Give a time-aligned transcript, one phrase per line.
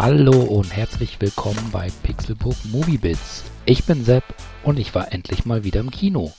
[0.00, 3.42] Hallo und herzlich willkommen bei Pixelbook Movie Bits.
[3.64, 4.22] Ich bin Sepp
[4.62, 6.32] und ich war endlich mal wieder im Kino.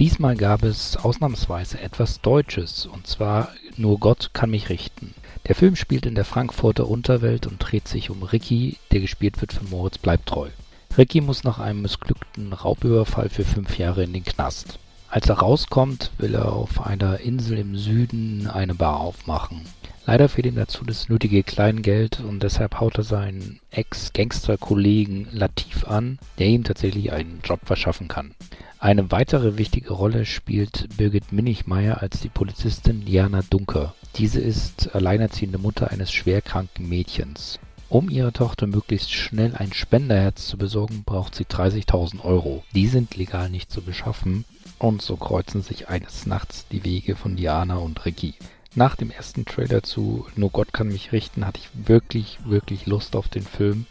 [0.00, 5.14] Diesmal gab es ausnahmsweise etwas Deutsches und zwar Nur Gott kann mich richten.
[5.46, 9.52] Der Film spielt in der Frankfurter Unterwelt und dreht sich um Ricky, der gespielt wird
[9.52, 10.48] von Moritz Bleibtreu.
[10.98, 14.80] Ricky muss nach einem missglückten Raubüberfall für fünf Jahre in den Knast.
[15.14, 19.60] Als er rauskommt, will er auf einer Insel im Süden eine Bar aufmachen.
[20.06, 26.18] Leider fehlt ihm dazu das nötige Kleingeld und deshalb haut er seinen Ex-Gangster-Kollegen Latif an,
[26.40, 28.34] der ihm tatsächlich einen Job verschaffen kann.
[28.80, 33.94] Eine weitere wichtige Rolle spielt Birgit Minichmeier als die Polizistin Diana Dunker.
[34.16, 37.60] Diese ist alleinerziehende Mutter eines schwerkranken Mädchens.
[37.88, 42.64] Um ihrer Tochter möglichst schnell ein Spenderherz zu besorgen, braucht sie 30.000 Euro.
[42.74, 44.44] Die sind legal nicht zu beschaffen
[44.78, 48.34] und so kreuzen sich eines Nachts die Wege von Diana und Ricky.
[48.74, 53.14] Nach dem ersten Trailer zu Nur Gott kann mich richten hatte ich wirklich, wirklich Lust
[53.14, 53.86] auf den Film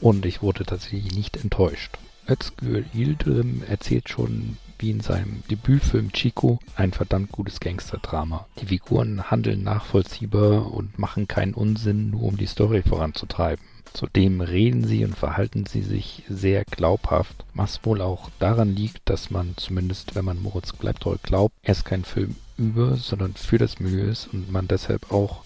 [0.00, 1.96] und ich wurde tatsächlich nicht enttäuscht.
[2.28, 8.46] Özgür Yildirim erzählt schon wie in seinem Debütfilm Chico ein verdammt gutes Gangsterdrama.
[8.60, 13.64] Die Figuren handeln nachvollziehbar und machen keinen Unsinn, nur um die Story voranzutreiben.
[13.92, 19.30] Zudem reden sie und verhalten sie sich sehr glaubhaft, was wohl auch daran liegt, dass
[19.30, 24.04] man zumindest, wenn man Moritz Bleibtreu glaubt, erst kein Film über, sondern für das Milieu
[24.04, 25.42] ist und man deshalb auch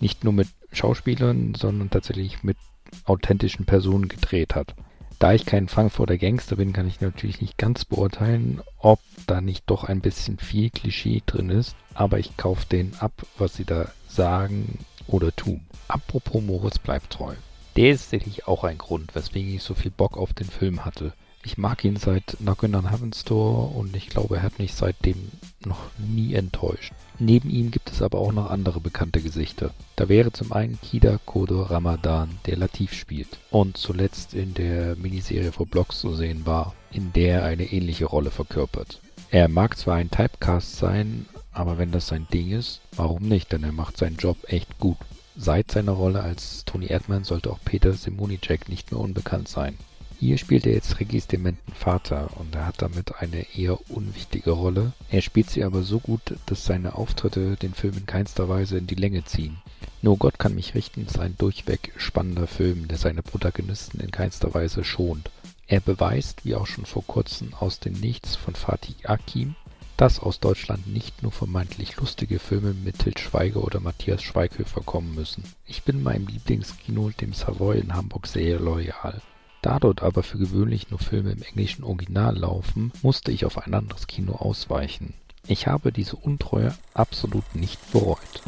[0.00, 2.58] nicht nur mit Schauspielern, sondern tatsächlich mit
[3.04, 4.74] authentischen Personen gedreht hat.
[5.18, 9.64] Da ich kein Frankfurter Gangster bin, kann ich natürlich nicht ganz beurteilen, ob da nicht
[9.66, 13.90] doch ein bisschen viel Klischee drin ist, aber ich kaufe denen ab, was sie da
[14.08, 15.62] sagen oder tun.
[15.88, 17.34] Apropos Moritz bleibt treu.
[17.76, 21.12] Der ist sicherlich auch ein Grund, weswegen ich so viel Bock auf den Film hatte.
[21.44, 25.30] Ich mag ihn seit Knockin' on Heaven's Door und ich glaube, er hat mich seitdem
[25.64, 26.92] noch nie enttäuscht.
[27.18, 29.72] Neben ihm gibt es aber auch noch andere bekannte Gesichter.
[29.94, 35.52] Da wäre zum einen Kida Kodo Ramadan, der Latif spielt und zuletzt in der Miniserie
[35.52, 39.00] For Blocks zu sehen war, in der er eine ähnliche Rolle verkörpert.
[39.30, 43.62] Er mag zwar ein Typecast sein, aber wenn das sein Ding ist, warum nicht, denn
[43.64, 44.96] er macht seinen Job echt gut.
[45.36, 49.76] Seit seiner Rolle als Tony Erdmann sollte auch Peter Simonicek nicht mehr unbekannt sein.
[50.18, 54.92] Hier spielt er jetzt Riggis dementen Vater und er hat damit eine eher unwichtige Rolle.
[55.10, 58.86] Er spielt sie aber so gut, dass seine Auftritte den Film in keinster Weise in
[58.86, 59.58] die Länge ziehen.
[60.00, 64.54] Nur Gott kann mich richten ist ein durchweg spannender Film, der seine Protagonisten in keinster
[64.54, 65.30] Weise schont.
[65.66, 69.54] Er beweist, wie auch schon vor kurzem aus dem Nichts von Fatih Akim,
[69.96, 75.14] dass aus Deutschland nicht nur vermeintlich lustige Filme mit Til Schweiger oder Matthias Schweighöfer kommen
[75.14, 75.44] müssen.
[75.66, 79.22] Ich bin meinem Lieblingskino, dem Savoy in Hamburg, sehr loyal.
[79.62, 83.74] Da dort aber für gewöhnlich nur Filme im englischen Original laufen, musste ich auf ein
[83.74, 85.14] anderes Kino ausweichen.
[85.48, 88.42] Ich habe diese Untreue absolut nicht bereut.